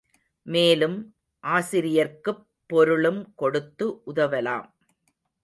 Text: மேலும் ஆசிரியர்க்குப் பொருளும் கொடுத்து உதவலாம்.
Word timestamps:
மேலும் 0.45 1.15
ஆசிரியர்க்குப் 1.43 2.47
பொருளும் 2.65 3.33
கொடுத்து 3.35 4.01
உதவலாம். 4.07 4.67